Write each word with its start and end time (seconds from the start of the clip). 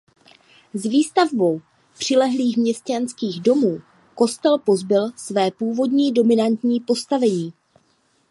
S 0.73 0.83
výstavbou 0.83 1.61
přilehlých 1.99 2.57
měšťanských 2.57 3.41
domů 3.41 3.81
kostel 4.15 4.57
pozbyl 4.59 5.11
své 5.15 5.51
původní 5.51 6.11
dominantní 6.11 6.79
postavení. 6.79 7.53